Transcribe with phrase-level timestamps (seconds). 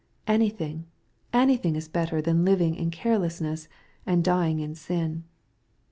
[0.25, 0.87] Anything,
[1.31, 3.67] anything is better than living in carelessness,
[4.03, 5.25] and dying in sin.